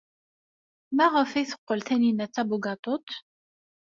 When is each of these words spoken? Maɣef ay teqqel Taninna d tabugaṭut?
Maɣef 0.95 1.31
ay 1.33 1.45
teqqel 1.49 1.79
Taninna 1.87 2.25
d 2.29 2.31
tabugaṭut? 2.33 3.07